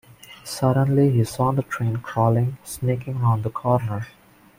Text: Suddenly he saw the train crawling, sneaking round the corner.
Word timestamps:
Suddenly 0.43 1.11
he 1.11 1.23
saw 1.23 1.51
the 1.51 1.61
train 1.61 1.97
crawling, 1.97 2.57
sneaking 2.63 3.19
round 3.19 3.43
the 3.43 3.51
corner. 3.51 4.07